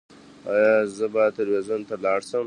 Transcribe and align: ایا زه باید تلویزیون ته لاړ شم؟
ایا 0.51 0.75
زه 0.97 1.05
باید 1.13 1.33
تلویزیون 1.39 1.81
ته 1.89 1.95
لاړ 2.05 2.19
شم؟ 2.29 2.39